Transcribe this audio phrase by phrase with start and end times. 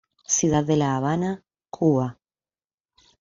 [0.25, 2.17] Ciudad de la Habana.Cuba.